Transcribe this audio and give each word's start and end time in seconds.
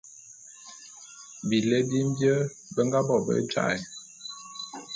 Bilé 1.47 1.77
bi 1.87 1.99
mbie 2.09 2.35
be 2.73 2.81
nga 2.87 2.99
bo 3.07 3.15
be 3.25 3.33
jaé'. 3.51 3.81